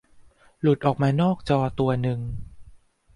[0.61, 2.19] หลุดออกมานอกจอตัวนึง